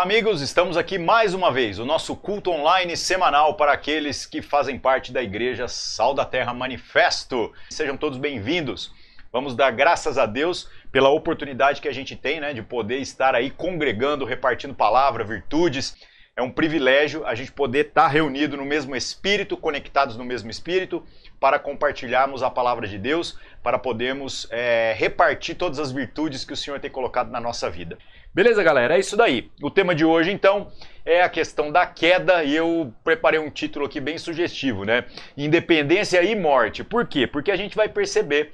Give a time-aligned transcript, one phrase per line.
[0.00, 4.40] Olá, amigos, estamos aqui mais uma vez, o nosso culto online semanal para aqueles que
[4.40, 7.52] fazem parte da Igreja Sal da Terra Manifesto.
[7.68, 8.94] Sejam todos bem-vindos.
[9.30, 13.34] Vamos dar graças a Deus pela oportunidade que a gente tem, né, de poder estar
[13.34, 15.94] aí congregando, repartindo palavra, virtudes.
[16.34, 21.04] É um privilégio a gente poder estar reunido no mesmo espírito, conectados no mesmo espírito,
[21.38, 26.56] para compartilharmos a palavra de Deus, para podermos é, repartir todas as virtudes que o
[26.56, 27.98] Senhor tem colocado na nossa vida.
[28.32, 28.94] Beleza, galera?
[28.94, 29.50] É isso daí.
[29.60, 30.70] O tema de hoje, então,
[31.04, 35.04] é a questão da queda e eu preparei um título aqui bem sugestivo, né?
[35.36, 36.84] Independência e morte.
[36.84, 37.26] Por quê?
[37.26, 38.52] Porque a gente vai perceber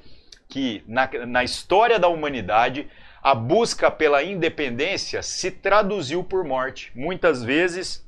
[0.49, 2.87] que na, na história da humanidade
[3.21, 6.91] a busca pela independência se traduziu por morte.
[6.95, 8.03] Muitas vezes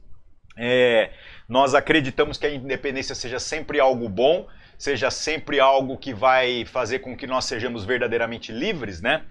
[0.57, 1.11] é,
[1.47, 6.99] nós acreditamos que a independência seja sempre algo bom, seja sempre algo que vai fazer
[6.99, 9.23] com que nós sejamos verdadeiramente livres, né?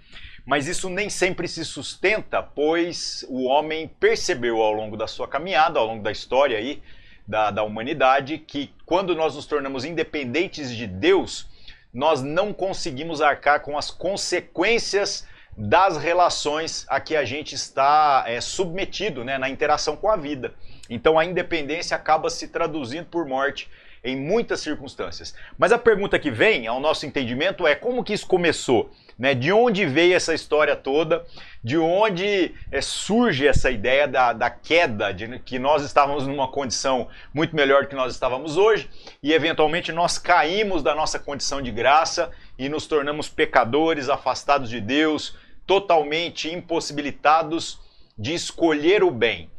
[0.49, 5.77] Mas isso nem sempre se sustenta, pois o homem percebeu ao longo da sua caminhada,
[5.77, 6.81] ao longo da história aí
[7.27, 11.47] da, da humanidade, que quando nós nos tornamos independentes de Deus,
[11.93, 18.41] nós não conseguimos arcar com as consequências das relações a que a gente está é,
[18.41, 20.55] submetido né, na interação com a vida.
[20.89, 23.69] Então a independência acaba se traduzindo por morte
[24.03, 25.35] em muitas circunstâncias.
[25.57, 28.91] Mas a pergunta que vem ao nosso entendimento é como que isso começou?
[29.17, 29.33] Né?
[29.33, 31.25] De onde veio essa história toda?
[31.61, 37.09] De onde é, surge essa ideia da, da queda, de que nós estávamos numa condição
[37.33, 38.89] muito melhor do que nós estávamos hoje
[39.21, 44.79] e eventualmente nós caímos da nossa condição de graça e nos tornamos pecadores, afastados de
[44.79, 45.35] Deus,
[45.67, 47.79] totalmente impossibilitados
[48.17, 49.51] de escolher o bem.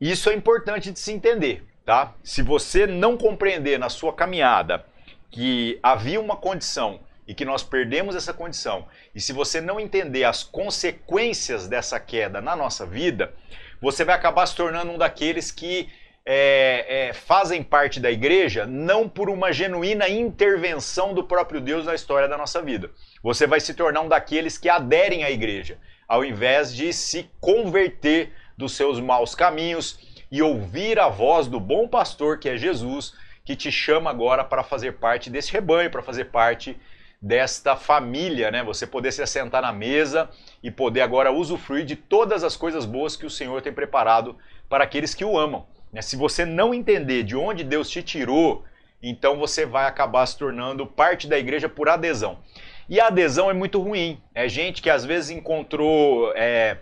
[0.00, 2.14] Isso é importante de se entender, tá?
[2.22, 4.84] Se você não compreender na sua caminhada
[5.30, 10.24] que havia uma condição e que nós perdemos essa condição, e se você não entender
[10.24, 13.32] as consequências dessa queda na nossa vida,
[13.80, 15.88] você vai acabar se tornando um daqueles que
[16.24, 21.94] é, é, fazem parte da igreja não por uma genuína intervenção do próprio Deus na
[21.94, 22.90] história da nossa vida.
[23.22, 28.32] Você vai se tornar um daqueles que aderem à igreja, ao invés de se converter
[28.56, 29.98] dos seus maus caminhos
[30.32, 33.12] e ouvir a voz do bom pastor que é Jesus,
[33.44, 36.74] que te chama agora para fazer parte desse rebanho, para fazer parte
[37.20, 38.64] desta família, né?
[38.64, 40.30] Você poder se assentar na mesa
[40.62, 44.34] e poder agora usufruir de todas as coisas boas que o Senhor tem preparado
[44.70, 45.66] para aqueles que o amam.
[45.92, 46.00] Né?
[46.00, 48.64] Se você não entender de onde Deus te tirou,
[49.02, 52.38] então você vai acabar se tornando parte da igreja por adesão.
[52.88, 54.20] E a adesão é muito ruim.
[54.34, 56.78] É gente que às vezes encontrou é,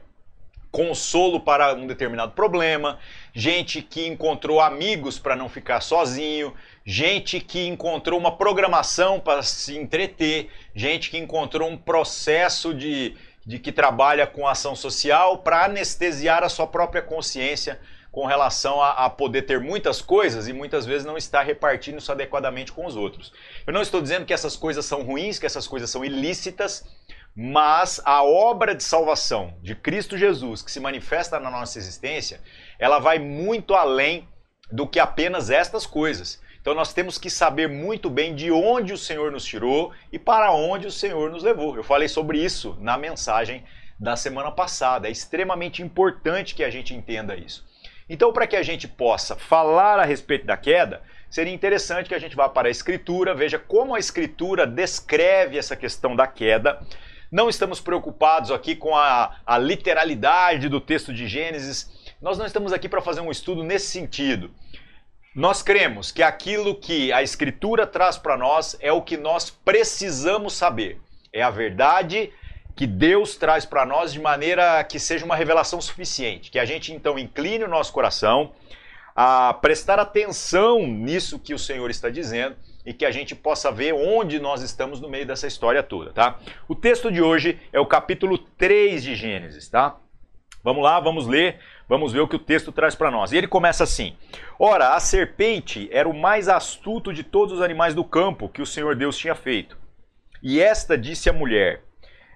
[0.70, 2.98] consolo para um determinado problema,
[3.34, 6.54] gente que encontrou amigos para não ficar sozinho,
[6.84, 13.58] gente que encontrou uma programação para se entreter, gente que encontrou um processo de, de
[13.58, 17.80] que trabalha com ação social para anestesiar a sua própria consciência
[18.10, 22.10] com relação a, a, poder ter muitas coisas e muitas vezes não estar repartindo isso
[22.10, 23.32] adequadamente com os outros.
[23.66, 26.84] Eu não estou dizendo que essas coisas são ruins, que essas coisas são ilícitas,
[27.34, 32.40] mas a obra de salvação de Cristo Jesus que se manifesta na nossa existência,
[32.78, 34.28] ela vai muito além
[34.70, 36.40] do que apenas estas coisas.
[36.60, 40.52] Então nós temos que saber muito bem de onde o Senhor nos tirou e para
[40.52, 41.76] onde o Senhor nos levou.
[41.76, 43.64] Eu falei sobre isso na mensagem
[43.98, 45.08] da semana passada.
[45.08, 47.68] É extremamente importante que a gente entenda isso.
[48.08, 52.18] Então, para que a gente possa falar a respeito da queda, seria interessante que a
[52.18, 56.80] gente vá para a Escritura, veja como a Escritura descreve essa questão da queda.
[57.30, 61.88] Não estamos preocupados aqui com a, a literalidade do texto de Gênesis,
[62.20, 64.50] nós não estamos aqui para fazer um estudo nesse sentido.
[65.32, 70.54] Nós cremos que aquilo que a Escritura traz para nós é o que nós precisamos
[70.54, 71.00] saber.
[71.32, 72.32] É a verdade
[72.74, 76.50] que Deus traz para nós de maneira que seja uma revelação suficiente.
[76.50, 78.52] Que a gente então incline o nosso coração
[79.14, 82.56] a prestar atenção nisso que o Senhor está dizendo
[82.90, 86.40] e que a gente possa ver onde nós estamos no meio dessa história toda, tá?
[86.66, 89.96] O texto de hoje é o capítulo 3 de Gênesis, tá?
[90.64, 93.30] Vamos lá, vamos ler, vamos ver o que o texto traz para nós.
[93.30, 94.16] E ele começa assim:
[94.58, 98.66] Ora, a serpente era o mais astuto de todos os animais do campo que o
[98.66, 99.78] Senhor Deus tinha feito.
[100.42, 101.84] E esta disse à mulher: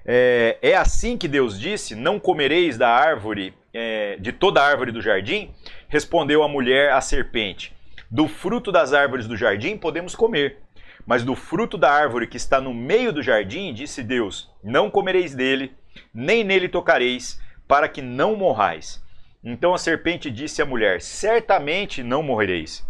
[0.07, 4.93] é, é assim que Deus disse: Não comereis da árvore, é, de toda a árvore
[4.93, 5.51] do jardim?
[5.89, 7.74] Respondeu a mulher à serpente:
[8.15, 10.59] Do fruto das árvores do jardim podemos comer.
[11.05, 15.35] Mas do fruto da árvore que está no meio do jardim, disse Deus: Não comereis
[15.35, 15.73] dele,
[16.15, 19.03] nem nele tocareis, para que não morrais.
[19.43, 22.87] Então a serpente disse à mulher: Certamente não morrereis,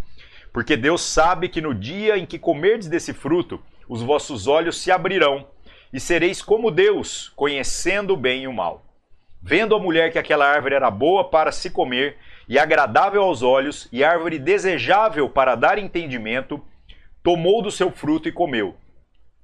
[0.53, 4.91] porque Deus sabe que no dia em que comerdes desse fruto, os vossos olhos se
[4.91, 5.49] abrirão,
[5.91, 8.85] e sereis como Deus, conhecendo o bem e o mal.
[9.41, 12.19] Vendo a mulher que aquela árvore era boa para se comer,
[12.49, 16.63] e agradável aos olhos, e árvore desejável para dar entendimento,
[17.23, 18.77] tomou do seu fruto e comeu.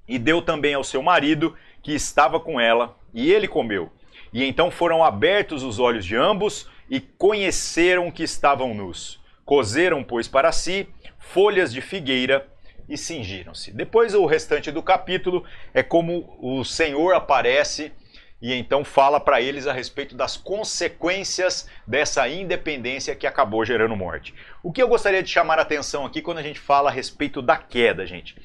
[0.07, 3.91] E deu também ao seu marido, que estava com ela, e ele comeu.
[4.31, 9.19] E então foram abertos os olhos de ambos, e conheceram que estavam nus.
[9.45, 10.87] Cozeram, pois, para si
[11.17, 12.47] folhas de figueira
[12.89, 13.71] e cingiram-se.
[13.71, 17.93] Depois, o restante do capítulo é como o Senhor aparece
[18.41, 24.33] e então fala para eles a respeito das consequências dessa independência que acabou gerando morte.
[24.63, 27.41] O que eu gostaria de chamar a atenção aqui quando a gente fala a respeito
[27.41, 28.35] da queda, gente?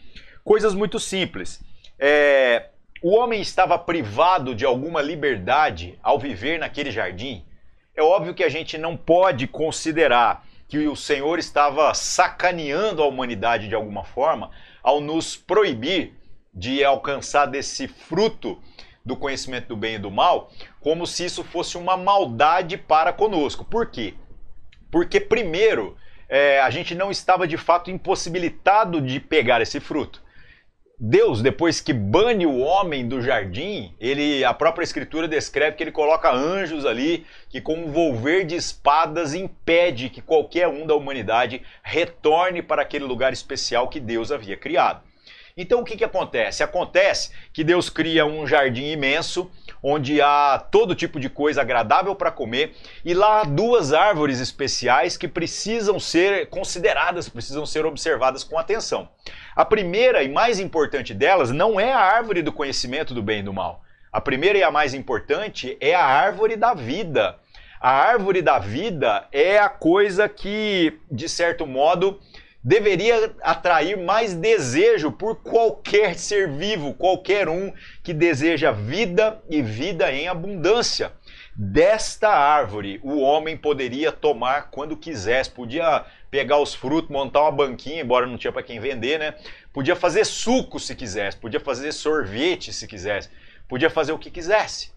[0.44, 1.64] Coisas muito simples.
[1.98, 2.69] É,
[3.02, 7.44] o homem estava privado de alguma liberdade ao viver naquele jardim?
[7.96, 13.69] É óbvio que a gente não pode considerar que o Senhor estava sacaneando a humanidade
[13.69, 14.50] de alguma forma
[14.82, 16.12] ao nos proibir
[16.52, 18.60] de alcançar desse fruto
[19.06, 20.50] do conhecimento do bem e do mal,
[20.81, 23.64] como se isso fosse uma maldade para conosco.
[23.64, 24.14] Por quê?
[24.91, 25.97] Porque, primeiro,
[26.29, 30.26] é, a gente não estava de fato impossibilitado de pegar esse fruto.
[30.99, 35.93] Deus, depois que bane o homem do jardim, ele, a própria escritura descreve que ele
[35.93, 41.62] coloca anjos ali que com um volver de espadas impede que qualquer um da humanidade
[41.82, 45.06] retorne para aquele lugar especial que Deus havia criado.
[45.58, 46.62] Então o que, que acontece?
[46.62, 49.50] Acontece que Deus cria um jardim imenso,
[49.82, 55.17] onde há todo tipo de coisa agradável para comer, e lá há duas árvores especiais
[55.17, 59.08] que precisam ser consideradas, precisam ser observadas com atenção.
[59.55, 63.44] A primeira e mais importante delas não é a árvore do conhecimento do bem e
[63.44, 63.82] do mal.
[64.12, 67.38] A primeira e a mais importante é a árvore da vida.
[67.81, 72.20] A árvore da vida é a coisa que, de certo modo,
[72.67, 77.73] deveria atrair mais desejo por qualquer ser vivo, qualquer um
[78.03, 81.13] que deseja vida e vida em abundância.
[81.55, 88.03] Desta árvore o homem poderia tomar quando quisesse, podia pegar os frutos, montar uma banquinha,
[88.03, 89.35] embora não tinha para quem vender, né?
[89.73, 93.31] Podia fazer suco se quisesse, podia fazer sorvete se quisesse,
[93.69, 94.91] podia fazer o que quisesse.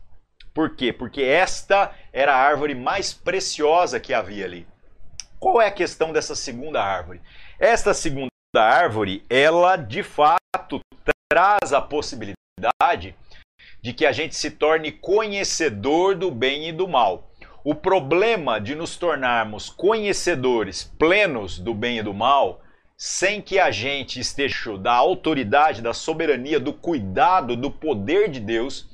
[0.56, 0.92] Por quê?
[0.92, 4.66] Porque esta era a árvore mais preciosa que havia ali.
[5.40, 7.22] Qual é a questão dessa segunda árvore?
[7.60, 10.80] Esta segunda árvore, ela de fato
[11.28, 13.14] traz a possibilidade
[13.82, 17.34] de que a gente se torne conhecedor do bem e do mal.
[17.62, 22.62] O problema de nos tornarmos conhecedores plenos do bem e do mal,
[22.96, 28.88] sem que a gente esteja da autoridade, da soberania, do cuidado, do poder de Deus,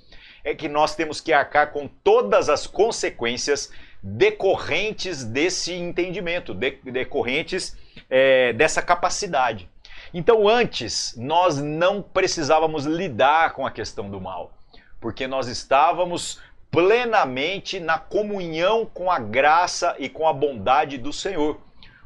[0.43, 3.71] é que nós temos que arcar com todas as consequências
[4.01, 9.69] decorrentes desse entendimento, decorrentes é, dessa capacidade.
[10.13, 14.53] Então, antes, nós não precisávamos lidar com a questão do mal,
[14.99, 16.39] porque nós estávamos
[16.71, 21.59] plenamente na comunhão com a graça e com a bondade do Senhor.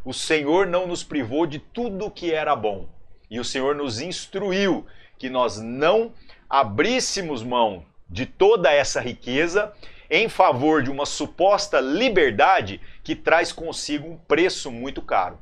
[0.04, 2.88] O Senhor não nos privou de tudo que era bom,
[3.30, 4.88] e o Senhor nos instruiu
[5.18, 6.14] que nós não
[6.50, 9.72] abríssemos mão de toda essa riqueza
[10.10, 15.38] em favor de uma suposta liberdade que traz consigo um preço muito caro.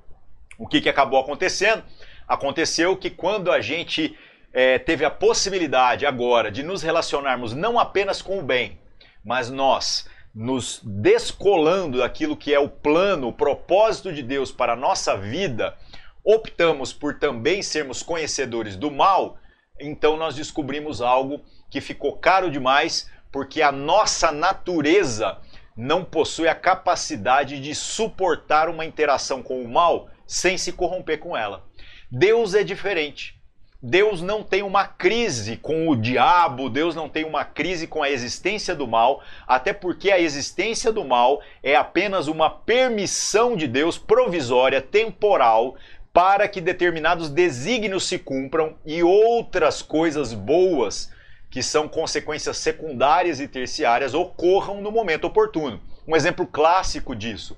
[0.57, 1.83] O que, que acabou acontecendo?
[2.27, 4.17] Aconteceu que quando a gente
[4.51, 8.79] é, teve a possibilidade agora de nos relacionarmos não apenas com o bem,
[9.23, 14.75] mas nós nos descolando daquilo que é o plano, o propósito de Deus para a
[14.75, 15.75] nossa vida,
[16.23, 19.37] optamos por também sermos conhecedores do mal,
[19.79, 25.37] então nós descobrimos algo que ficou caro demais, porque a nossa natureza
[25.75, 31.35] não possui a capacidade de suportar uma interação com o mal sem se corromper com
[31.35, 31.65] ela.
[32.11, 33.37] Deus é diferente.
[33.81, 38.09] Deus não tem uma crise com o diabo, Deus não tem uma crise com a
[38.09, 43.95] existência do mal, até porque a existência do mal é apenas uma permissão de Deus
[43.95, 45.75] provisória, temporal,
[46.11, 51.11] para que determinados desígnios se cumpram e outras coisas boas,
[51.51, 55.79] que são consequências secundárias e terciárias, ocorram no momento oportuno.
[56.07, 57.55] Um exemplo clássico disso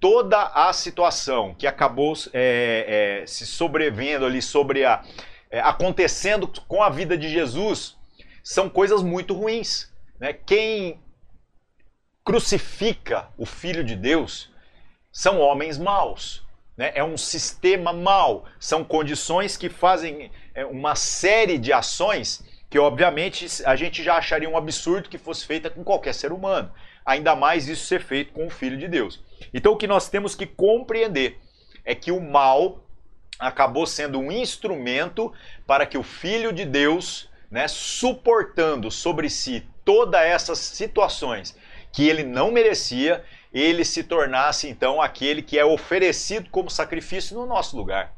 [0.00, 5.02] toda a situação que acabou é, é, se sobrevendo ali sobre a
[5.54, 7.96] é, acontecendo com a vida de Jesus
[8.42, 9.88] são coisas muito ruins.
[10.18, 10.32] Né?
[10.32, 11.00] Quem
[12.24, 14.50] crucifica o Filho de Deus
[15.12, 16.44] são homens maus.
[16.76, 16.90] Né?
[16.96, 18.46] É um sistema mau.
[18.58, 24.50] São condições que fazem é, uma série de ações que, obviamente, a gente já acharia
[24.50, 26.72] um absurdo que fosse feita com qualquer ser humano.
[27.06, 29.22] Ainda mais isso ser feito com o Filho de Deus.
[29.52, 31.38] Então o que nós temos que compreender
[31.84, 32.84] é que o mal
[33.38, 35.32] acabou sendo um instrumento
[35.66, 41.56] para que o Filho de Deus, né, suportando sobre si todas essas situações
[41.92, 47.46] que ele não merecia, ele se tornasse então aquele que é oferecido como sacrifício no
[47.46, 48.12] nosso lugar.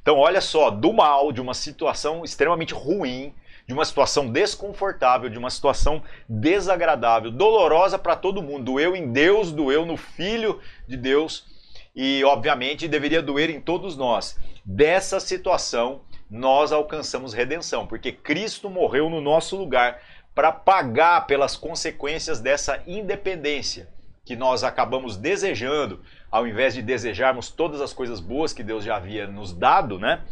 [0.00, 3.34] Então, olha só, do mal, de uma situação extremamente ruim,
[3.68, 8.64] de uma situação desconfortável, de uma situação desagradável, dolorosa para todo mundo.
[8.64, 10.58] Doeu em Deus, doeu no Filho
[10.88, 11.46] de Deus
[11.94, 14.38] e, obviamente, deveria doer em todos nós.
[14.64, 20.00] Dessa situação, nós alcançamos redenção, porque Cristo morreu no nosso lugar
[20.34, 23.88] para pagar pelas consequências dessa independência
[24.24, 28.96] que nós acabamos desejando, ao invés de desejarmos todas as coisas boas que Deus já
[28.96, 30.22] havia nos dado, né?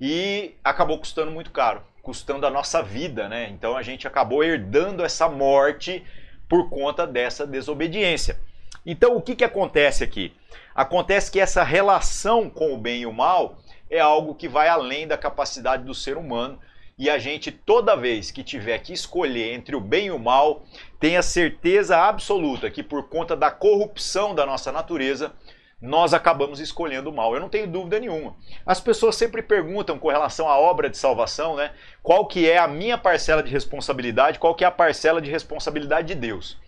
[0.00, 3.48] E acabou custando muito caro, custando a nossa vida, né?
[3.50, 6.04] Então a gente acabou herdando essa morte
[6.48, 8.40] por conta dessa desobediência.
[8.84, 10.32] Então o que, que acontece aqui?
[10.74, 15.06] Acontece que essa relação com o bem e o mal é algo que vai além
[15.06, 16.58] da capacidade do ser humano
[16.98, 20.64] e a gente, toda vez que tiver que escolher entre o bem e o mal,
[20.98, 25.32] tenha certeza absoluta que por conta da corrupção da nossa natureza,
[25.80, 27.34] nós acabamos escolhendo o mal.
[27.34, 28.36] Eu não tenho dúvida nenhuma.
[28.66, 31.72] As pessoas sempre perguntam com relação à obra de salvação, né?
[32.02, 36.08] Qual que é a minha parcela de responsabilidade, qual que é a parcela de responsabilidade
[36.08, 36.58] de Deus.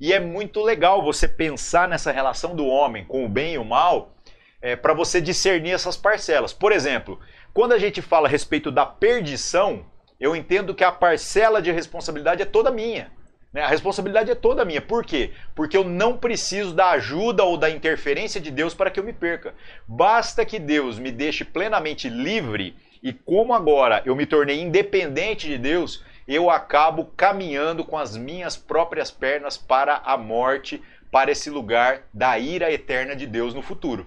[0.00, 3.64] E é muito legal você pensar nessa relação do homem com o bem e o
[3.64, 4.14] mal,
[4.60, 6.52] é, para você discernir essas parcelas.
[6.52, 7.18] Por exemplo,
[7.54, 9.86] quando a gente fala a respeito da perdição,
[10.18, 13.10] eu entendo que a parcela de responsabilidade é toda minha.
[13.56, 13.62] Né?
[13.62, 14.82] A responsabilidade é toda minha.
[14.82, 15.30] Por quê?
[15.54, 19.14] Porque eu não preciso da ajuda ou da interferência de Deus para que eu me
[19.14, 19.54] perca.
[19.88, 25.56] Basta que Deus me deixe plenamente livre e como agora eu me tornei independente de
[25.56, 32.02] Deus, eu acabo caminhando com as minhas próprias pernas para a morte, para esse lugar
[32.12, 34.06] da ira eterna de Deus no futuro.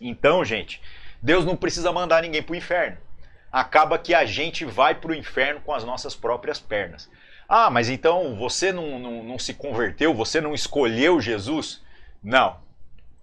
[0.00, 0.80] Então, gente,
[1.20, 2.96] Deus não precisa mandar ninguém para o inferno.
[3.52, 7.10] Acaba que a gente vai para o inferno com as nossas próprias pernas.
[7.52, 11.82] Ah, mas então você não, não, não se converteu, você não escolheu Jesus?
[12.22, 12.58] Não,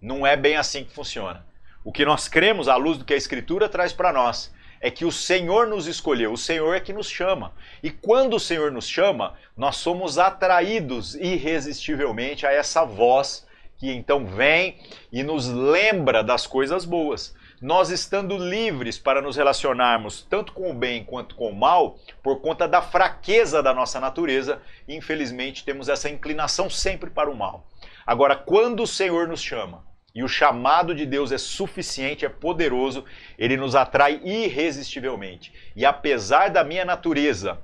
[0.02, 1.46] não é bem assim que funciona.
[1.82, 5.06] O que nós cremos, à luz do que a Escritura traz para nós, é que
[5.06, 7.54] o Senhor nos escolheu, o Senhor é que nos chama.
[7.82, 14.26] E quando o Senhor nos chama, nós somos atraídos irresistivelmente a essa voz que então
[14.26, 14.78] vem
[15.10, 20.74] e nos lembra das coisas boas nós estando livres para nos relacionarmos tanto com o
[20.74, 26.10] bem quanto com o mal, por conta da fraqueza da nossa natureza, infelizmente temos essa
[26.10, 27.68] inclinação sempre para o mal.
[28.06, 29.86] Agora, quando o Senhor nos chama,
[30.18, 33.06] e o chamado de Deus é suficiente, é poderoso,
[33.38, 35.54] ele nos atrai irresistivelmente.
[35.76, 37.60] E apesar da minha natureza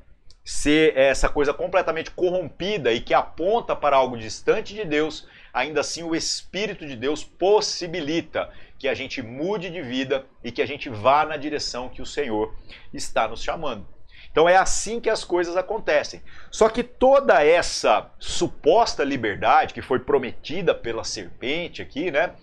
[0.45, 6.03] ser essa coisa completamente corrompida e que aponta para algo distante de Deus, ainda assim
[6.03, 8.51] o Espírito de Deus possibilita
[8.83, 12.05] que a gente mude de vida e que a gente vá na direção que o
[12.05, 12.53] Senhor
[12.93, 13.87] está nos chamando.
[14.29, 16.21] Então é assim que as coisas acontecem.
[16.51, 22.35] Só que toda essa suposta liberdade que foi prometida pela serpente aqui, né?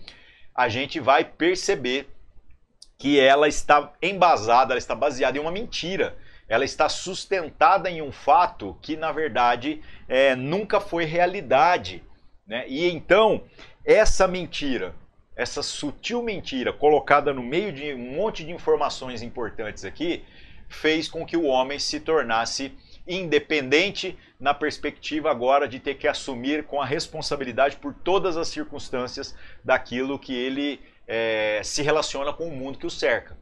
[0.55, 2.09] A gente vai perceber
[2.97, 6.17] que ela está embasada, ela está baseada em uma mentira.
[6.49, 12.03] Ela está sustentada em um fato que, na verdade, é, nunca foi realidade.
[12.47, 12.65] Né?
[12.67, 13.45] E então,
[13.85, 14.95] essa mentira,
[15.37, 20.25] essa sutil mentira colocada no meio de um monte de informações importantes aqui,
[20.69, 22.73] fez com que o homem se tornasse
[23.07, 29.35] independente na perspectiva agora de ter que assumir com a responsabilidade por todas as circunstâncias
[29.65, 33.37] daquilo que ele é, se relaciona com o mundo que o cerca.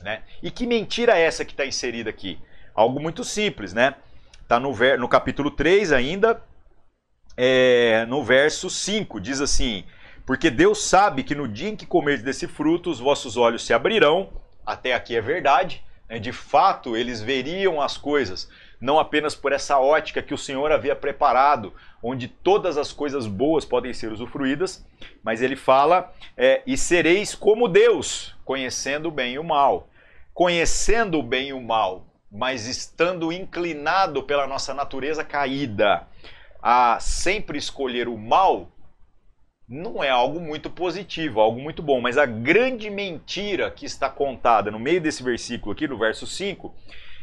[0.00, 0.22] Né?
[0.42, 2.38] E que mentira é essa que está inserida aqui?
[2.74, 3.94] Algo muito simples, né?
[4.40, 6.42] Está no, no capítulo 3 ainda,
[7.36, 9.84] é, no verso 5, diz assim:
[10.24, 13.72] porque Deus sabe que no dia em que comerdes desse fruto, os vossos olhos se
[13.72, 14.30] abrirão.
[14.64, 15.82] Até aqui é verdade.
[16.08, 16.18] Né?
[16.18, 18.48] De fato, eles veriam as coisas,
[18.80, 23.64] não apenas por essa ótica que o Senhor havia preparado, onde todas as coisas boas
[23.64, 24.84] podem ser usufruídas,
[25.22, 29.88] mas ele fala: é, e sereis como Deus, conhecendo o bem e o mal.
[30.34, 36.06] Conhecendo o bem e o mal, mas estando inclinado pela nossa natureza caída
[36.62, 38.70] a sempre escolher o mal,
[39.68, 42.00] não é algo muito positivo, algo muito bom.
[42.00, 46.74] Mas a grande mentira que está contada no meio desse versículo aqui, no verso 5,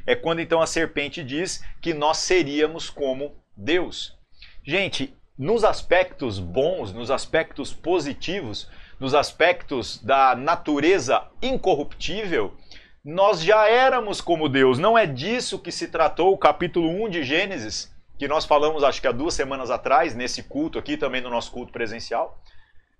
[0.05, 4.17] é quando então a serpente diz que nós seríamos como Deus.
[4.63, 8.69] Gente, nos aspectos bons, nos aspectos positivos,
[8.99, 12.57] nos aspectos da natureza incorruptível,
[13.03, 14.77] nós já éramos como Deus.
[14.77, 19.01] Não é disso que se tratou o capítulo 1 de Gênesis que nós falamos acho
[19.01, 22.39] que há duas semanas atrás, nesse culto aqui, também no nosso culto presencial.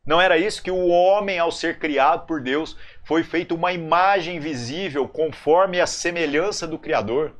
[0.05, 4.39] Não era isso que o homem, ao ser criado por Deus, foi feito uma imagem
[4.39, 7.35] visível conforme a semelhança do Criador.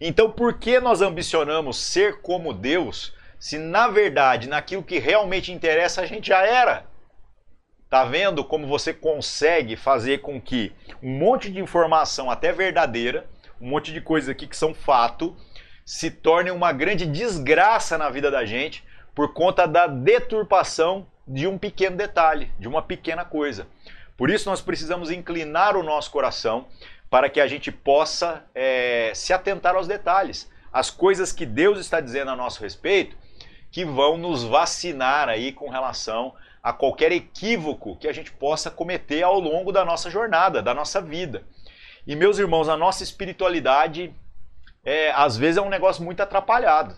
[0.00, 6.02] Então, por que nós ambicionamos ser como Deus se na verdade, naquilo que realmente interessa,
[6.02, 6.86] a gente já era.
[7.88, 10.72] Tá vendo como você consegue fazer com que
[11.02, 13.26] um monte de informação, até verdadeira,
[13.60, 15.36] um monte de coisas aqui que são fato,
[15.88, 21.56] se torne uma grande desgraça na vida da gente por conta da deturpação de um
[21.56, 23.66] pequeno detalhe, de uma pequena coisa.
[24.14, 26.68] Por isso nós precisamos inclinar o nosso coração
[27.08, 32.02] para que a gente possa é, se atentar aos detalhes, as coisas que Deus está
[32.02, 33.16] dizendo a nosso respeito,
[33.70, 39.22] que vão nos vacinar aí com relação a qualquer equívoco que a gente possa cometer
[39.22, 41.44] ao longo da nossa jornada, da nossa vida.
[42.06, 44.14] E meus irmãos, a nossa espiritualidade
[44.88, 46.96] é, às vezes é um negócio muito atrapalhado.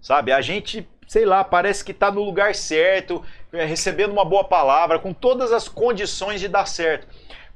[0.00, 0.32] Sabe?
[0.32, 4.98] A gente, sei lá, parece que está no lugar certo, é, recebendo uma boa palavra,
[4.98, 7.06] com todas as condições de dar certo.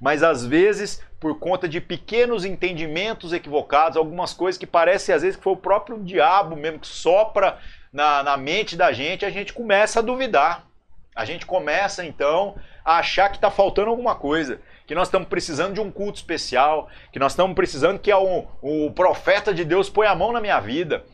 [0.00, 5.36] Mas às vezes, por conta de pequenos entendimentos equivocados, algumas coisas que parecem às vezes
[5.36, 7.58] que foi o próprio diabo mesmo que sopra
[7.92, 10.68] na, na mente da gente, a gente começa a duvidar.
[11.16, 15.74] A gente começa então a achar que está faltando alguma coisa, que nós estamos precisando
[15.74, 20.06] de um culto especial, que nós estamos precisando que o, o profeta de Deus põe
[20.06, 21.04] a mão na minha vida,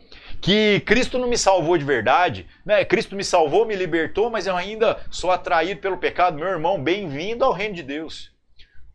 [0.41, 2.85] que Cristo não me salvou de verdade, né?
[2.85, 6.37] Cristo me salvou, me libertou, mas eu ainda sou atraído pelo pecado.
[6.37, 8.31] Meu irmão, bem-vindo ao reino de Deus.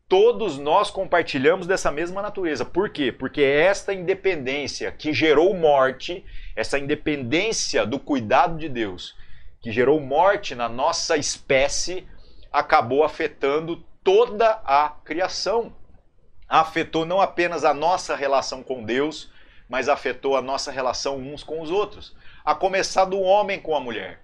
[0.08, 2.64] Todos nós compartilhamos dessa mesma natureza.
[2.64, 3.12] Por quê?
[3.12, 6.24] Porque esta independência que gerou morte,
[6.56, 9.14] essa independência do cuidado de Deus,
[9.60, 12.06] que gerou morte na nossa espécie,
[12.50, 15.74] acabou afetando toda a criação.
[16.48, 19.30] Afetou não apenas a nossa relação com Deus,
[19.68, 22.14] mas afetou a nossa relação uns com os outros.
[22.44, 24.20] A começar do homem com a mulher.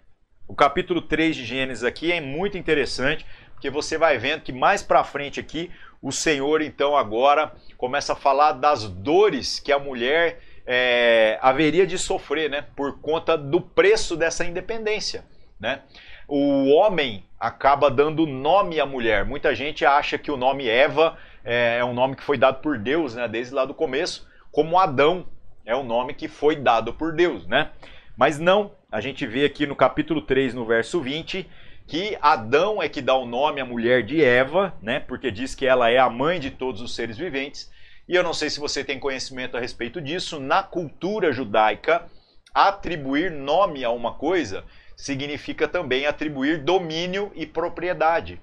[0.49, 4.83] O capítulo 3 de Gênesis aqui é muito interessante, porque você vai vendo que mais
[4.83, 10.41] para frente aqui, o Senhor então agora começa a falar das dores que a mulher
[10.67, 15.25] é, haveria de sofrer, né, por conta do preço dessa independência,
[15.58, 15.82] né?
[16.28, 19.25] O homem acaba dando nome à mulher.
[19.25, 22.78] Muita gente acha que o nome Eva é, é um nome que foi dado por
[22.78, 25.26] Deus, né, desde lá do começo, como Adão
[25.65, 27.71] é um nome que foi dado por Deus, né?
[28.17, 31.49] Mas não, a gente vê aqui no capítulo 3, no verso 20,
[31.86, 35.00] que Adão é que dá o nome à mulher de Eva, né?
[35.00, 37.71] Porque diz que ela é a mãe de todos os seres viventes.
[38.08, 42.06] E eu não sei se você tem conhecimento a respeito disso, na cultura judaica,
[42.54, 44.65] atribuir nome a uma coisa
[44.97, 48.41] significa também atribuir domínio e propriedade.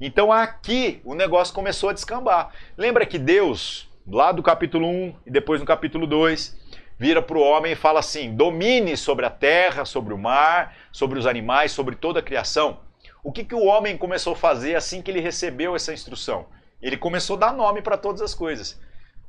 [0.00, 2.52] Então aqui o negócio começou a descambar.
[2.76, 6.60] Lembra que Deus, lá do capítulo 1 e depois no capítulo 2,
[6.98, 11.20] vira para o homem e fala assim: domine sobre a terra, sobre o mar, sobre
[11.20, 12.80] os animais, sobre toda a criação.
[13.22, 16.46] O que, que o homem começou a fazer assim que ele recebeu essa instrução?
[16.82, 18.80] Ele começou a dar nome para todas as coisas.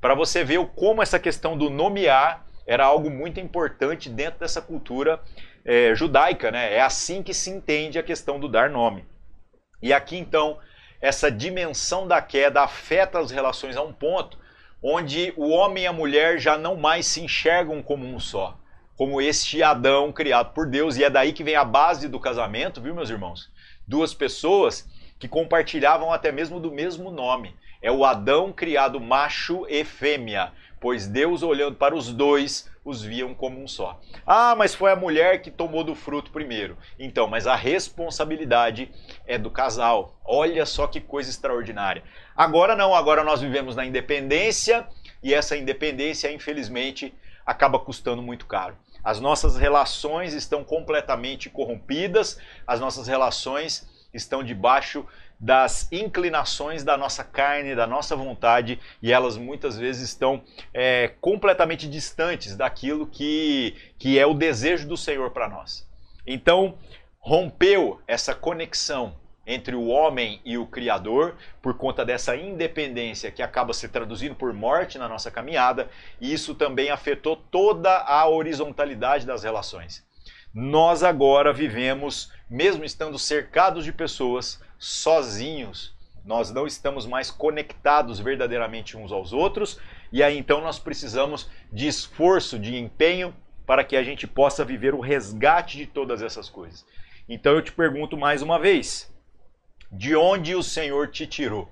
[0.01, 5.21] Para você ver como essa questão do nomear era algo muito importante dentro dessa cultura
[5.65, 6.73] é, judaica, né?
[6.73, 9.05] É assim que se entende a questão do dar nome.
[9.81, 10.57] E aqui então,
[11.01, 14.37] essa dimensão da queda afeta as relações a um ponto
[14.83, 18.57] onde o homem e a mulher já não mais se enxergam como um só,
[18.97, 22.81] como este Adão criado por Deus, e é daí que vem a base do casamento,
[22.81, 23.49] viu, meus irmãos?
[23.87, 27.55] Duas pessoas que compartilhavam até mesmo do mesmo nome.
[27.81, 30.51] É o Adão criado macho e fêmea,
[30.83, 34.01] pois Deus, olhando para os dois, os viam como um só.
[34.27, 36.77] Ah, mas foi a mulher que tomou do fruto primeiro.
[36.99, 38.91] Então, mas a responsabilidade
[39.25, 40.19] é do casal.
[40.25, 42.03] Olha só que coisa extraordinária.
[42.35, 44.85] Agora não, agora nós vivemos na independência
[45.23, 47.13] e essa independência, infelizmente,
[47.45, 48.75] acaba custando muito caro.
[49.01, 55.05] As nossas relações estão completamente corrompidas, as nossas relações estão debaixo
[55.39, 60.41] das inclinações da nossa carne, da nossa vontade, e elas muitas vezes estão
[60.73, 65.85] é, completamente distantes daquilo que, que é o desejo do Senhor para nós.
[66.25, 66.77] Então,
[67.19, 73.73] rompeu essa conexão entre o homem e o Criador por conta dessa independência que acaba
[73.73, 75.89] se traduzindo por morte na nossa caminhada,
[76.21, 80.05] e isso também afetou toda a horizontalidade das relações.
[80.53, 85.95] Nós agora vivemos, mesmo estando cercados de pessoas, sozinhos.
[86.23, 89.79] Nós não estamos mais conectados verdadeiramente uns aos outros,
[90.11, 93.35] e aí então nós precisamos de esforço, de empenho
[93.65, 96.85] para que a gente possa viver o resgate de todas essas coisas.
[97.27, 99.11] Então eu te pergunto mais uma vez:
[99.91, 101.67] de onde o Senhor te tirou?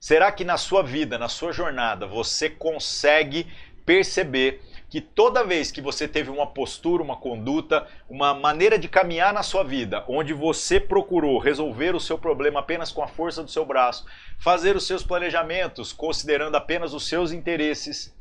[0.00, 3.46] Será que na sua vida, na sua jornada, você consegue
[3.84, 9.32] perceber que toda vez que você teve uma postura, uma conduta, uma maneira de caminhar
[9.32, 13.50] na sua vida, onde você procurou resolver o seu problema apenas com a força do
[13.50, 14.04] seu braço,
[14.40, 18.12] fazer os seus planejamentos considerando apenas os seus interesses,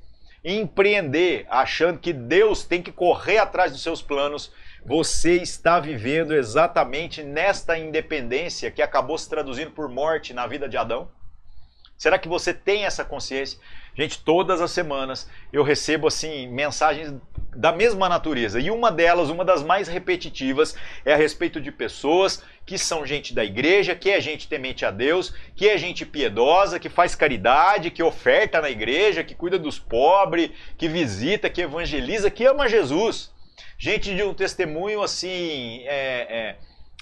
[0.45, 4.53] empreender achando que Deus tem que correr atrás dos seus planos,
[4.85, 10.77] Você está vivendo exatamente nesta independência que acabou se traduzindo por morte na vida de
[10.77, 11.09] Adão?
[11.99, 13.59] Será que você tem essa consciência?
[13.93, 17.13] Gente, todas as semanas eu recebo assim mensagens
[17.53, 22.41] da mesma natureza e uma delas, uma das mais repetitivas, é a respeito de pessoas
[22.65, 26.79] que são gente da igreja, que é gente temente a Deus, que é gente piedosa,
[26.79, 32.31] que faz caridade, que oferta na igreja, que cuida dos pobres, que visita, que evangeliza,
[32.31, 33.29] que ama Jesus.
[33.77, 36.55] Gente de um testemunho assim é,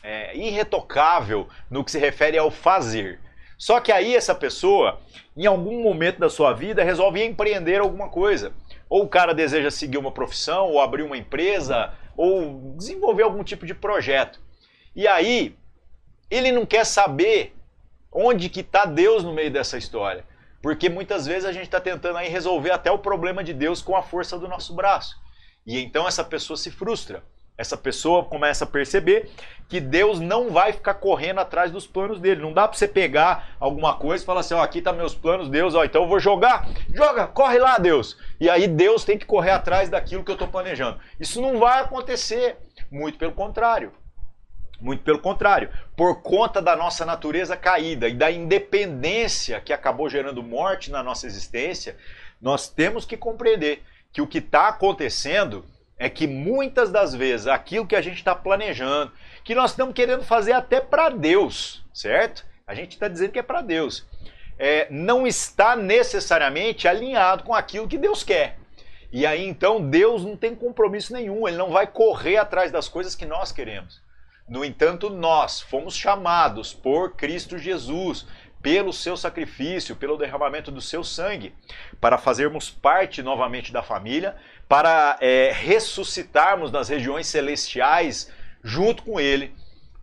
[0.03, 3.19] é, é, irretocável no que se refere ao fazer.
[3.57, 4.99] Só que aí essa pessoa,
[5.35, 8.53] em algum momento da sua vida, resolve empreender alguma coisa.
[8.89, 13.65] Ou o cara deseja seguir uma profissão, ou abrir uma empresa, ou desenvolver algum tipo
[13.65, 14.39] de projeto.
[14.95, 15.55] E aí,
[16.29, 17.55] ele não quer saber
[18.11, 20.23] onde que está Deus no meio dessa história.
[20.61, 23.95] Porque muitas vezes a gente está tentando aí resolver até o problema de Deus com
[23.95, 25.15] a força do nosso braço.
[25.65, 27.23] E então essa pessoa se frustra.
[27.57, 29.31] Essa pessoa começa a perceber
[29.67, 32.41] que Deus não vai ficar correndo atrás dos planos dele.
[32.41, 35.49] Não dá para você pegar alguma coisa e falar assim: ó, aqui tá meus planos,
[35.49, 36.69] Deus, ó, então eu vou jogar.
[36.93, 38.17] Joga, corre lá, Deus.
[38.39, 40.99] E aí Deus tem que correr atrás daquilo que eu estou planejando.
[41.19, 42.57] Isso não vai acontecer.
[42.91, 43.91] Muito pelo contrário.
[44.79, 50.43] Muito pelo contrário, por conta da nossa natureza caída e da independência que acabou gerando
[50.43, 51.97] morte na nossa existência,
[52.39, 53.81] nós temos que compreender
[54.13, 55.65] que o que está acontecendo
[55.97, 59.11] é que muitas das vezes aquilo que a gente está planejando,
[59.43, 62.45] que nós estamos querendo fazer até para Deus, certo?
[62.65, 64.05] A gente está dizendo que é para Deus,
[64.59, 68.59] é, não está necessariamente alinhado com aquilo que Deus quer.
[69.11, 73.15] E aí então Deus não tem compromisso nenhum, ele não vai correr atrás das coisas
[73.15, 74.01] que nós queremos.
[74.47, 78.25] No entanto, nós fomos chamados por Cristo Jesus
[78.61, 81.53] pelo seu sacrifício, pelo derramamento do seu sangue,
[82.01, 84.35] para fazermos parte novamente da família,
[84.67, 88.31] para é, ressuscitarmos nas regiões celestiais
[88.63, 89.53] junto com Ele,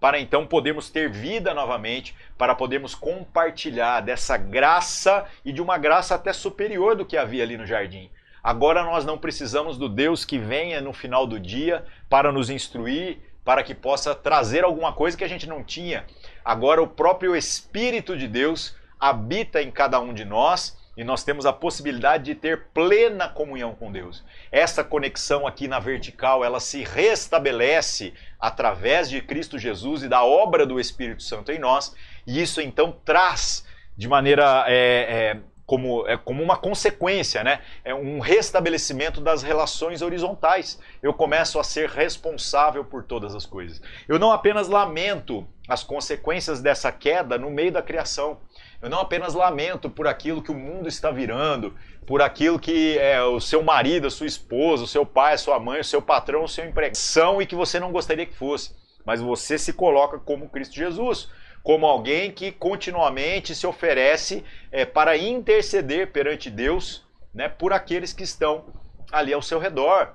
[0.00, 6.14] para então podermos ter vida novamente, para podermos compartilhar dessa graça e de uma graça
[6.14, 8.10] até superior do que havia ali no jardim.
[8.42, 13.18] Agora nós não precisamos do Deus que venha no final do dia para nos instruir,
[13.42, 16.04] para que possa trazer alguma coisa que a gente não tinha.
[16.44, 21.46] Agora o próprio Espírito de Deus habita em cada um de nós e nós temos
[21.46, 24.24] a possibilidade de ter plena comunhão com Deus.
[24.50, 30.64] Essa conexão aqui na vertical, ela se restabelece através de Cristo Jesus e da obra
[30.66, 31.94] do Espírito Santo em nós,
[32.26, 33.64] e isso então traz
[33.96, 37.60] de maneira é, é, como, é, como uma consequência, né?
[37.84, 40.78] É um restabelecimento das relações horizontais.
[41.02, 43.80] Eu começo a ser responsável por todas as coisas.
[44.08, 48.38] Eu não apenas lamento as consequências dessa queda no meio da criação.
[48.84, 51.74] Eu não apenas lamento por aquilo que o mundo está virando,
[52.06, 55.58] por aquilo que é, o seu marido, a sua esposa, o seu pai, a sua
[55.58, 58.76] mãe, o seu patrão, o seu emprego são e que você não gostaria que fosse.
[59.02, 61.30] Mas você se coloca como Cristo Jesus
[61.62, 68.22] como alguém que continuamente se oferece é, para interceder perante Deus né, por aqueles que
[68.22, 68.66] estão
[69.10, 70.14] ali ao seu redor.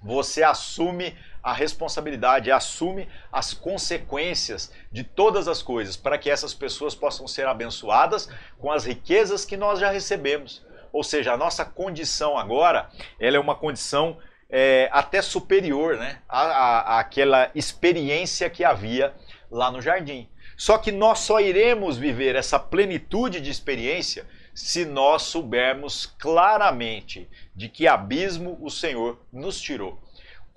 [0.00, 6.94] Você assume a responsabilidade, assume as consequências de todas as coisas para que essas pessoas
[6.94, 10.66] possam ser abençoadas com as riquezas que nós já recebemos.
[10.92, 14.18] Ou seja, a nossa condição agora ela é uma condição
[14.50, 19.14] é, até superior né, à, à, àquela experiência que havia
[19.50, 20.28] lá no jardim.
[20.56, 27.68] Só que nós só iremos viver essa plenitude de experiência se nós soubermos claramente de
[27.68, 30.00] que abismo o Senhor nos tirou.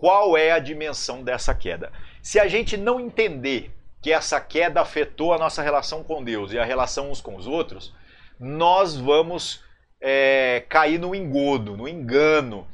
[0.02, 1.92] Qual é a dimensão dessa queda?
[2.24, 6.58] Se a gente não entender que essa queda afetou a nossa relação com Deus e
[6.58, 7.94] a relação uns com os outros,
[8.40, 9.64] nós vamos
[10.02, 12.68] é, cair no engodo, no engano,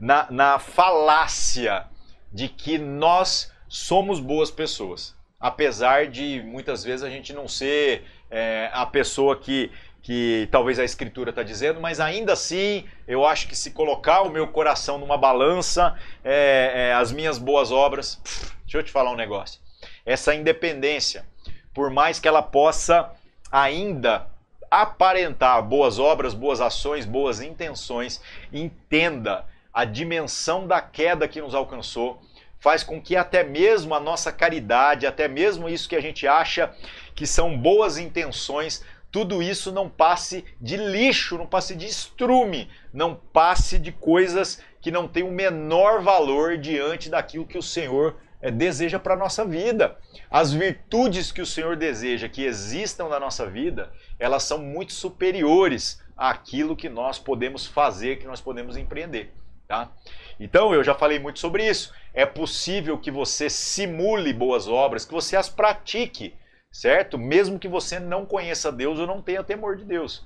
[0.00, 1.84] na, na falácia
[2.32, 8.68] de que nós somos boas pessoas apesar de muitas vezes a gente não ser é,
[8.72, 9.72] a pessoa que,
[10.10, 14.28] que talvez a escritura está dizendo, mas ainda assim eu acho que se colocar o
[14.28, 19.12] meu coração numa balança, é, é, as minhas boas obras, pff, deixa eu te falar
[19.12, 19.60] um negócio.
[20.04, 21.24] Essa independência,
[21.72, 23.08] por mais que ela possa
[23.52, 24.26] ainda
[24.68, 28.20] aparentar boas obras, boas ações, boas intenções,
[28.52, 32.20] entenda a dimensão da queda que nos alcançou
[32.58, 36.74] faz com que até mesmo a nossa caridade, até mesmo isso que a gente acha
[37.14, 43.14] que são boas intenções, tudo isso não passe de lixo, não passe de estrume, não
[43.14, 48.50] passe de coisas que não têm o menor valor diante daquilo que o Senhor é,
[48.50, 49.96] deseja para a nossa vida.
[50.30, 56.00] As virtudes que o Senhor deseja que existam na nossa vida, elas são muito superiores
[56.16, 59.32] àquilo que nós podemos fazer, que nós podemos empreender.
[59.66, 59.90] Tá?
[60.38, 61.92] Então, eu já falei muito sobre isso.
[62.14, 66.34] É possível que você simule boas obras, que você as pratique,
[66.70, 67.18] certo?
[67.18, 70.24] Mesmo que você não conheça Deus ou não tenha temor de Deus.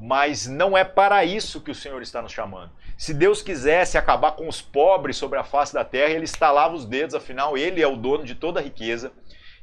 [0.00, 2.72] Mas não é para isso que o Senhor está nos chamando.
[2.96, 6.84] Se Deus quisesse acabar com os pobres sobre a face da terra, ele estalava os
[6.84, 9.12] dedos, afinal, ele é o dono de toda a riqueza.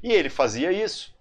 [0.01, 1.13] E ele fazia isso.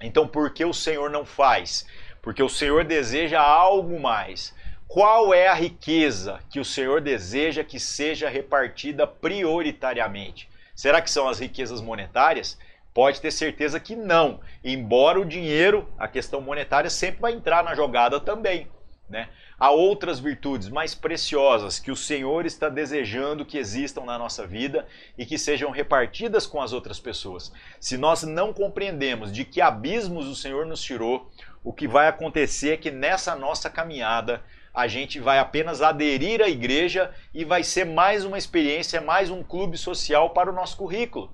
[0.00, 1.86] Então, por que o Senhor não faz?
[2.20, 4.54] Porque o Senhor deseja algo mais.
[4.88, 10.50] Qual é a riqueza que o Senhor deseja que seja repartida prioritariamente?
[10.74, 12.58] Será que são as riquezas monetárias?
[12.94, 14.40] Pode ter certeza que não.
[14.62, 18.68] Embora o dinheiro, a questão monetária, sempre vai entrar na jogada também.
[19.08, 19.28] Né?
[19.58, 24.86] Há outras virtudes mais preciosas que o Senhor está desejando que existam na nossa vida
[25.16, 27.52] e que sejam repartidas com as outras pessoas.
[27.78, 31.30] Se nós não compreendemos de que abismos o Senhor nos tirou,
[31.62, 34.42] o que vai acontecer é que nessa nossa caminhada
[34.74, 39.42] a gente vai apenas aderir à igreja e vai ser mais uma experiência, mais um
[39.42, 41.32] clube social para o nosso currículo.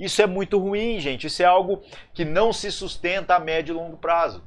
[0.00, 1.26] Isso é muito ruim, gente.
[1.26, 1.82] Isso é algo
[2.12, 4.42] que não se sustenta a médio e longo prazo.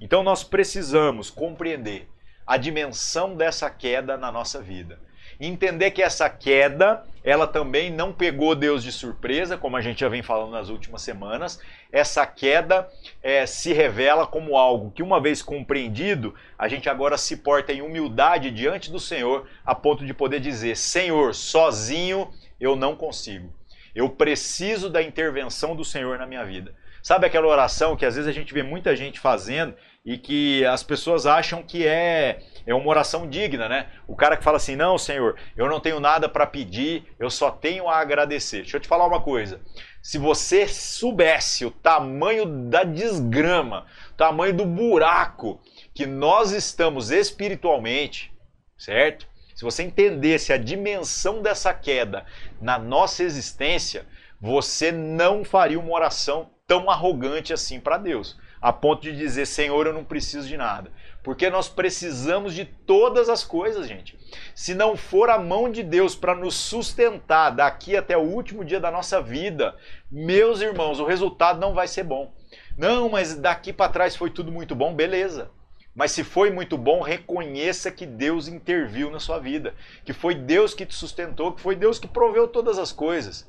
[0.00, 2.08] Então nós precisamos compreender
[2.46, 4.98] a dimensão dessa queda na nossa vida
[5.40, 10.08] entender que essa queda, ela também não pegou Deus de surpresa, como a gente já
[10.08, 11.60] vem falando nas últimas semanas.
[11.90, 12.88] Essa queda
[13.22, 17.82] é, se revela como algo que, uma vez compreendido, a gente agora se porta em
[17.82, 23.52] humildade diante do Senhor, a ponto de poder dizer: Senhor, sozinho eu não consigo.
[23.94, 26.74] Eu preciso da intervenção do Senhor na minha vida.
[27.02, 29.74] Sabe aquela oração que às vezes a gente vê muita gente fazendo
[30.04, 33.88] e que as pessoas acham que é é uma oração digna, né?
[34.06, 37.50] O cara que fala assim: "Não, Senhor, eu não tenho nada para pedir, eu só
[37.50, 38.62] tenho a agradecer".
[38.62, 39.60] Deixa eu te falar uma coisa.
[40.00, 45.60] Se você soubesse o tamanho da desgrama, o tamanho do buraco
[45.92, 48.32] que nós estamos espiritualmente,
[48.78, 49.26] certo?
[49.62, 52.26] Se você entendesse a dimensão dessa queda
[52.60, 54.04] na nossa existência,
[54.40, 59.86] você não faria uma oração tão arrogante assim para Deus, a ponto de dizer: Senhor,
[59.86, 60.90] eu não preciso de nada.
[61.22, 64.18] Porque nós precisamos de todas as coisas, gente.
[64.52, 68.80] Se não for a mão de Deus para nos sustentar daqui até o último dia
[68.80, 69.76] da nossa vida,
[70.10, 72.34] meus irmãos, o resultado não vai ser bom.
[72.76, 75.52] Não, mas daqui para trás foi tudo muito bom, beleza.
[75.94, 79.74] Mas se foi muito bom, reconheça que Deus interviu na sua vida,
[80.04, 83.46] que foi Deus que te sustentou, que foi Deus que proveu todas as coisas.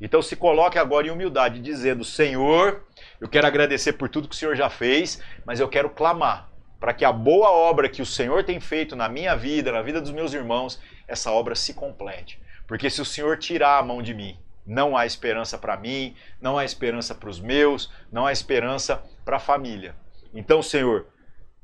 [0.00, 2.82] Então se coloque agora em humildade, dizendo: Senhor,
[3.20, 6.92] eu quero agradecer por tudo que o Senhor já fez, mas eu quero clamar para
[6.92, 10.10] que a boa obra que o Senhor tem feito na minha vida, na vida dos
[10.10, 10.78] meus irmãos,
[11.08, 12.38] essa obra se complete.
[12.66, 16.58] Porque se o Senhor tirar a mão de mim, não há esperança para mim, não
[16.58, 19.94] há esperança para os meus, não há esperança para a família.
[20.34, 21.06] Então, Senhor,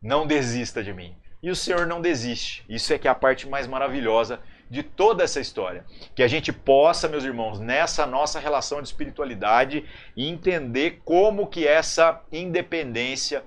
[0.02, 1.14] não desista de mim.
[1.42, 2.64] E o Senhor não desiste.
[2.68, 5.84] Isso é que é a parte mais maravilhosa de toda essa história.
[6.14, 9.84] Que a gente possa, meus irmãos, nessa nossa relação de espiritualidade,
[10.16, 13.42] entender como que essa independência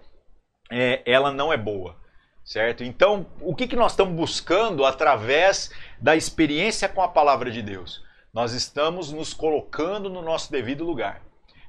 [0.72, 1.96] é, ela não é boa,
[2.44, 2.84] certo?
[2.84, 8.04] Então, o que, que nós estamos buscando através da experiência com a palavra de Deus?
[8.34, 11.22] Nós estamos nos colocando no nosso devido lugar,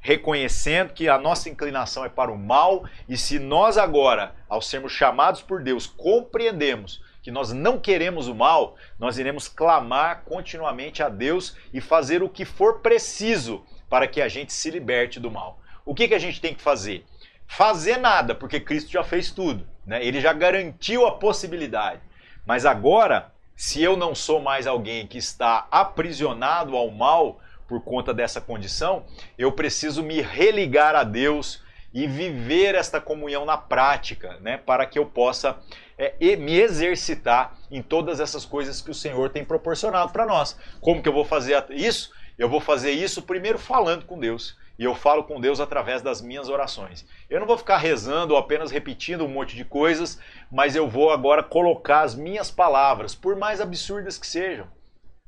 [0.05, 4.93] reconhecendo que a nossa inclinação é para o mal e se nós agora, ao sermos
[4.93, 11.09] chamados por Deus, compreendemos que nós não queremos o mal, nós iremos clamar continuamente a
[11.09, 15.59] Deus e fazer o que for preciso para que a gente se liberte do mal.
[15.85, 17.05] O que, que a gente tem que fazer?
[17.47, 19.67] fazer nada, porque Cristo já fez tudo.
[19.87, 20.05] Né?
[20.05, 22.01] Ele já garantiu a possibilidade.
[22.47, 27.40] Mas agora, se eu não sou mais alguém que está aprisionado ao mal
[27.75, 29.05] por conta dessa condição,
[29.37, 31.61] eu preciso me religar a Deus
[31.93, 34.57] e viver esta comunhão na prática, né?
[34.59, 35.59] para que eu possa
[35.99, 40.57] é, me exercitar em todas essas coisas que o Senhor tem proporcionado para nós.
[40.81, 42.13] Como que eu vou fazer isso?
[42.39, 46.21] Eu vou fazer isso primeiro falando com Deus e eu falo com Deus através das
[46.23, 47.05] minhas orações.
[47.29, 51.11] Eu não vou ficar rezando ou apenas repetindo um monte de coisas, mas eu vou
[51.11, 54.69] agora colocar as minhas palavras, por mais absurdas que sejam.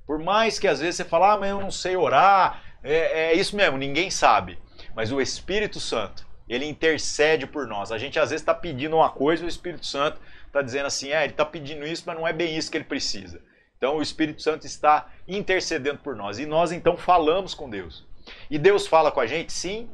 [0.07, 3.35] Por mais que às vezes você fale, ah, mas eu não sei orar, é, é
[3.35, 4.59] isso mesmo, ninguém sabe.
[4.95, 7.91] Mas o Espírito Santo, ele intercede por nós.
[7.91, 11.11] A gente às vezes está pedindo uma coisa e o Espírito Santo está dizendo assim,
[11.11, 13.41] é, ele está pedindo isso, mas não é bem isso que ele precisa.
[13.77, 18.07] Então o Espírito Santo está intercedendo por nós e nós então falamos com Deus.
[18.51, 19.53] E Deus fala com a gente?
[19.53, 19.91] Sim.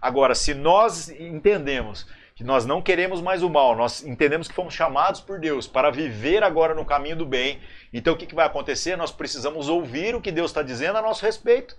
[0.00, 2.06] Agora, se nós entendemos
[2.38, 5.90] que nós não queremos mais o mal, nós entendemos que fomos chamados por Deus para
[5.90, 7.58] viver agora no caminho do bem,
[7.92, 8.94] então o que, vai acontecer?
[8.94, 11.76] Nós precisamos ouvir o que Deus está dizendo a nosso respeito.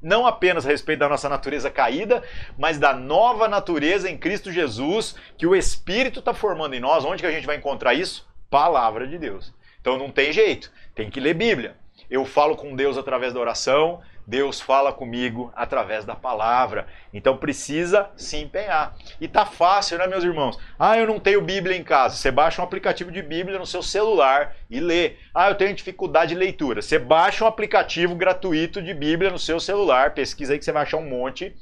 [0.00, 2.22] Não apenas a respeito da nossa natureza caída,
[2.56, 7.04] mas da nova natureza em Cristo Jesus que o Espírito está formando em nós.
[7.04, 8.28] Onde que a gente vai encontrar isso?
[8.48, 9.52] Palavra de Deus.
[9.80, 11.74] Então não tem jeito, tem que ler Bíblia.
[12.08, 16.88] eu falo com Deus através da oração, Deus fala comigo através da palavra.
[17.14, 18.96] Então precisa se empenhar.
[19.20, 20.58] E tá fácil, né, meus irmãos?
[20.76, 22.16] Ah, eu não tenho Bíblia em casa.
[22.16, 25.14] Você baixa um aplicativo de Bíblia no seu celular e lê.
[25.32, 26.82] Ah, eu tenho dificuldade de leitura.
[26.82, 30.82] Você baixa um aplicativo gratuito de Bíblia no seu celular, pesquisa aí que você vai
[30.82, 31.54] achar um monte.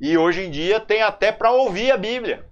[0.00, 2.46] E hoje em dia tem até para ouvir a Bíblia.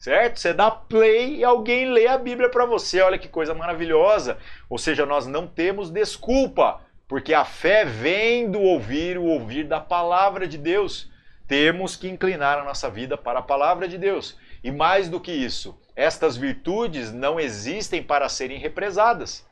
[0.00, 0.38] Certo?
[0.38, 3.00] Você dá play e alguém lê a Bíblia para você.
[3.00, 4.38] Olha que coisa maravilhosa.
[4.70, 9.80] Ou seja, nós não temos desculpa, porque a fé vem do ouvir, o ouvir da
[9.80, 11.10] palavra de Deus.
[11.46, 14.36] Temos que inclinar a nossa vida para a palavra de Deus.
[14.62, 19.48] E mais do que isso, estas virtudes não existem para serem represadas.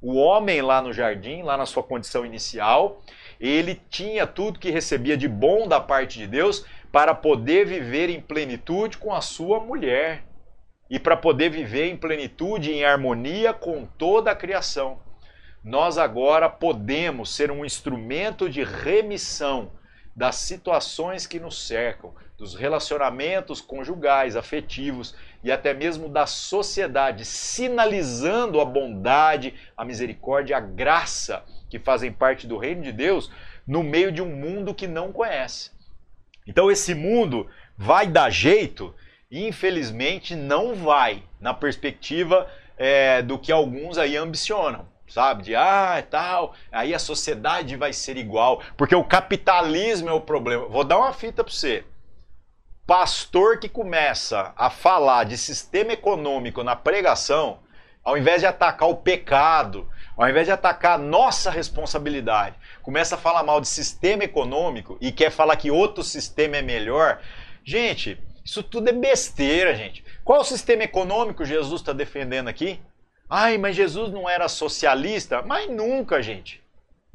[0.00, 3.02] O homem lá no jardim, lá na sua condição inicial,
[3.40, 8.20] ele tinha tudo que recebia de bom da parte de Deus, para poder viver em
[8.20, 10.24] plenitude com a sua mulher
[10.90, 15.00] e para poder viver em plenitude em harmonia com toda a criação.
[15.64, 19.70] Nós agora podemos ser um instrumento de remissão
[20.14, 28.60] das situações que nos cercam, dos relacionamentos conjugais, afetivos e até mesmo da sociedade, sinalizando
[28.60, 33.30] a bondade, a misericórdia, a graça que fazem parte do reino de Deus
[33.64, 35.70] no meio de um mundo que não conhece.
[36.44, 37.48] Então esse mundo
[37.78, 38.92] vai dar jeito?
[39.30, 45.42] Infelizmente não vai, na perspectiva é, do que alguns aí ambicionam, sabe?
[45.42, 50.66] De ah, tal, aí a sociedade vai ser igual, porque o capitalismo é o problema.
[50.68, 51.84] Vou dar uma fita para você.
[52.86, 57.58] Pastor que começa a falar de sistema econômico na pregação,
[58.02, 63.18] ao invés de atacar o pecado, ao invés de atacar a nossa responsabilidade, começa a
[63.18, 67.20] falar mal de sistema econômico e quer falar que outro sistema é melhor.
[67.62, 70.02] Gente, isso tudo é besteira, gente.
[70.24, 72.80] Qual o sistema econômico Jesus está defendendo aqui?
[73.34, 75.40] Ai, mas Jesus não era socialista?
[75.40, 76.62] Mas nunca, gente.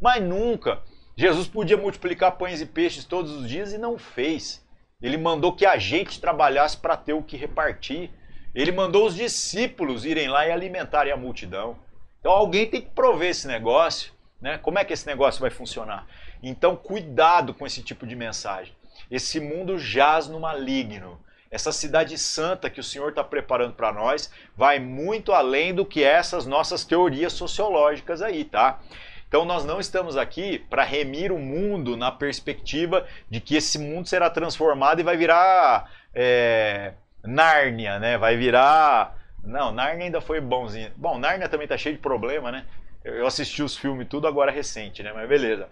[0.02, 0.82] Mas nunca.
[1.16, 4.66] Jesus podia multiplicar pães e peixes todos os dias e não fez.
[5.00, 8.10] Ele mandou que a gente trabalhasse para ter o que repartir.
[8.56, 11.78] Ele mandou os discípulos irem lá e alimentarem a multidão.
[12.20, 14.58] Então alguém tem que prover esse negócio, né?
[14.58, 16.08] Como é que esse negócio vai funcionar?
[16.42, 18.74] Então cuidado com esse tipo de mensagem.
[19.12, 21.22] Esse mundo jaz no maligno.
[21.50, 26.04] Essa cidade santa que o Senhor está preparando para nós vai muito além do que
[26.04, 28.80] essas nossas teorias sociológicas aí, tá?
[29.28, 34.08] Então nós não estamos aqui para remir o mundo na perspectiva de que esse mundo
[34.08, 38.18] será transformado e vai virar é, Nárnia, né?
[38.18, 40.92] Vai virar não, Narnia ainda foi bonzinho.
[40.98, 42.66] Bom, Narnia também tá cheio de problema, né?
[43.04, 45.14] Eu assisti os filmes tudo agora recente, né?
[45.14, 45.70] Mas beleza.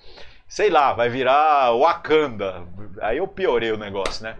[0.47, 2.63] Sei lá, vai virar Wakanda.
[3.01, 4.37] Aí eu piorei o negócio, né?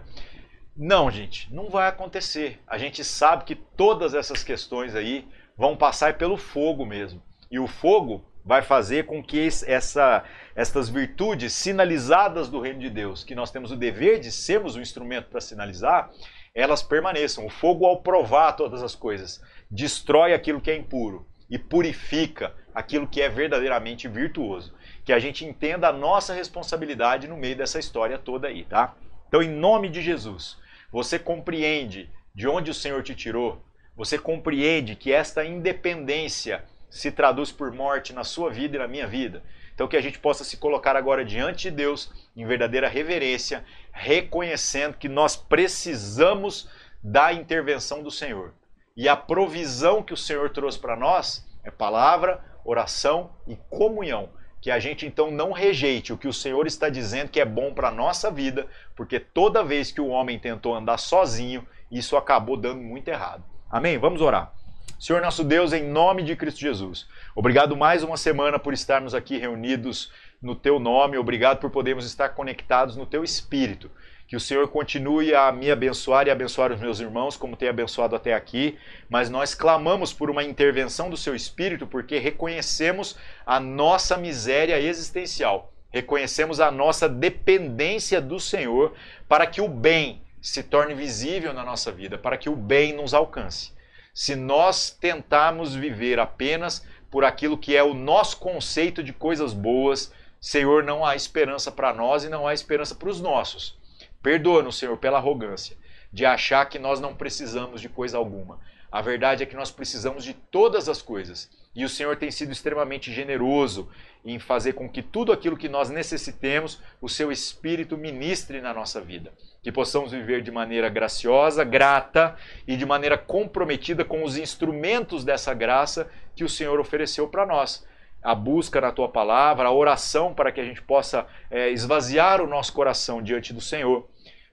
[0.76, 2.60] Não, gente, não vai acontecer.
[2.66, 7.22] A gente sabe que todas essas questões aí vão passar pelo fogo mesmo.
[7.50, 10.22] E o fogo vai fazer com que essa,
[10.54, 14.80] essas virtudes sinalizadas do reino de Deus, que nós temos o dever de sermos um
[14.80, 16.10] instrumento para sinalizar,
[16.54, 17.46] elas permaneçam.
[17.46, 23.06] O fogo, ao provar todas as coisas, destrói aquilo que é impuro e purifica aquilo
[23.06, 24.74] que é verdadeiramente virtuoso.
[25.04, 28.94] Que a gente entenda a nossa responsabilidade no meio dessa história toda aí, tá?
[29.26, 30.58] Então, em nome de Jesus,
[30.96, 33.62] você compreende de onde o Senhor te tirou,
[33.94, 39.06] você compreende que esta independência se traduz por morte na sua vida e na minha
[39.06, 39.42] vida.
[39.74, 44.96] Então, que a gente possa se colocar agora diante de Deus em verdadeira reverência, reconhecendo
[44.96, 46.66] que nós precisamos
[47.02, 48.54] da intervenção do Senhor.
[48.96, 54.30] E a provisão que o Senhor trouxe para nós é palavra, oração e comunhão.
[54.66, 57.72] Que a gente então não rejeite o que o Senhor está dizendo que é bom
[57.72, 62.56] para a nossa vida, porque toda vez que o homem tentou andar sozinho, isso acabou
[62.56, 63.44] dando muito errado.
[63.70, 63.96] Amém?
[63.96, 64.52] Vamos orar.
[64.98, 69.38] Senhor nosso Deus, em nome de Cristo Jesus, obrigado mais uma semana por estarmos aqui
[69.38, 70.10] reunidos
[70.42, 73.88] no Teu nome, obrigado por podermos estar conectados no Teu Espírito.
[74.26, 78.16] Que o Senhor continue a me abençoar e abençoar os meus irmãos, como tem abençoado
[78.16, 78.76] até aqui,
[79.08, 85.72] mas nós clamamos por uma intervenção do Seu Espírito porque reconhecemos a nossa miséria existencial,
[85.90, 88.92] reconhecemos a nossa dependência do Senhor
[89.28, 93.14] para que o bem se torne visível na nossa vida, para que o bem nos
[93.14, 93.76] alcance
[94.16, 100.10] se nós tentarmos viver apenas por aquilo que é o nosso conceito de coisas boas,
[100.40, 103.76] Senhor, não há esperança para nós e não há esperança para os nossos.
[104.22, 105.76] Perdoa-nos, Senhor, pela arrogância
[106.10, 108.58] de achar que nós não precisamos de coisa alguma.
[108.90, 111.50] A verdade é que nós precisamos de todas as coisas.
[111.74, 113.90] E o Senhor tem sido extremamente generoso
[114.24, 119.00] em fazer com que tudo aquilo que nós necessitemos, o seu Espírito ministre na nossa
[119.00, 119.32] vida.
[119.62, 122.34] Que possamos viver de maneira graciosa, grata
[122.66, 127.86] e de maneira comprometida com os instrumentos dessa graça que o Senhor ofereceu para nós.
[128.22, 132.46] a busca na tua palavra, a oração para que a gente possa é, esvaziar o
[132.48, 134.08] nosso coração diante do Senhor,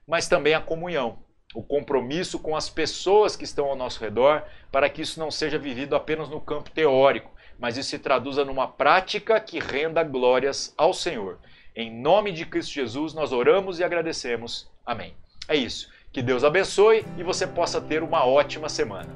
[0.08, 1.18] mas também a comunhão,
[1.54, 5.58] o compromisso com as pessoas que estão ao nosso redor, para que isso não seja
[5.58, 10.94] vivido apenas no campo teórico, mas isso se traduza numa prática que renda glórias ao
[10.94, 11.38] Senhor.
[11.76, 14.70] Em nome de Cristo Jesus, nós oramos e agradecemos.
[14.86, 15.14] Amém.
[15.48, 15.90] É isso.
[16.12, 19.10] Que Deus abençoe e você possa ter uma ótima semana.